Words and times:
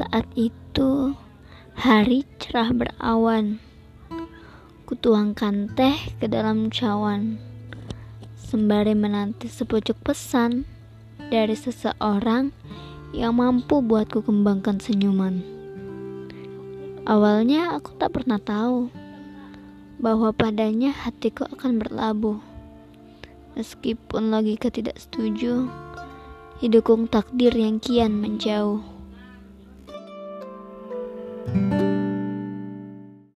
Saat 0.00 0.32
itu, 0.32 1.12
hari 1.76 2.24
cerah 2.40 2.72
berawan. 2.72 3.60
Kutuangkan 4.88 5.76
teh 5.76 6.16
ke 6.16 6.24
dalam 6.24 6.72
cawan, 6.72 7.36
sembari 8.32 8.96
menanti 8.96 9.52
sepucuk 9.52 10.00
pesan 10.00 10.64
dari 11.28 11.52
seseorang 11.52 12.48
yang 13.12 13.36
mampu 13.36 13.84
buatku 13.84 14.24
kembangkan 14.24 14.80
senyuman. 14.80 15.44
Awalnya 17.04 17.76
aku 17.76 17.92
tak 18.00 18.16
pernah 18.16 18.40
tahu 18.40 18.88
bahwa 20.00 20.32
padanya 20.32 20.96
hatiku 20.96 21.44
akan 21.44 21.76
berlabuh. 21.76 22.40
Meskipun 23.52 24.32
logika 24.32 24.72
tidak 24.72 24.96
setuju, 24.96 25.68
didukung 26.64 27.04
takdir 27.04 27.52
yang 27.52 27.76
kian 27.76 28.16
menjauh. 28.16 28.99